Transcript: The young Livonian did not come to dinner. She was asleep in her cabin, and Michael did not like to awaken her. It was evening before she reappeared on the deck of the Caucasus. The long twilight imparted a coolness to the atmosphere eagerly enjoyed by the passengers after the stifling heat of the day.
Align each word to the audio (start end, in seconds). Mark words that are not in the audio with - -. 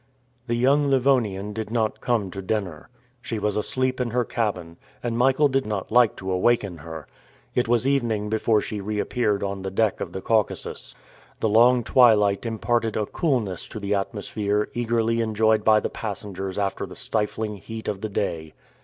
The 0.47 0.55
young 0.55 0.87
Livonian 0.89 1.53
did 1.53 1.69
not 1.69 2.01
come 2.01 2.31
to 2.31 2.41
dinner. 2.41 2.89
She 3.21 3.37
was 3.37 3.55
asleep 3.55 4.01
in 4.01 4.09
her 4.09 4.25
cabin, 4.25 4.77
and 5.03 5.15
Michael 5.15 5.47
did 5.47 5.63
not 5.63 5.91
like 5.91 6.15
to 6.15 6.31
awaken 6.31 6.79
her. 6.79 7.05
It 7.53 7.67
was 7.67 7.87
evening 7.87 8.27
before 8.27 8.61
she 8.61 8.81
reappeared 8.81 9.43
on 9.43 9.61
the 9.61 9.69
deck 9.69 10.01
of 10.01 10.11
the 10.11 10.21
Caucasus. 10.21 10.95
The 11.39 11.49
long 11.49 11.83
twilight 11.83 12.47
imparted 12.47 12.97
a 12.97 13.05
coolness 13.05 13.67
to 13.67 13.79
the 13.79 13.93
atmosphere 13.93 14.69
eagerly 14.73 15.21
enjoyed 15.21 15.63
by 15.63 15.79
the 15.79 15.87
passengers 15.91 16.57
after 16.57 16.87
the 16.87 16.95
stifling 16.95 17.57
heat 17.57 17.87
of 17.87 18.01
the 18.01 18.09
day. 18.09 18.55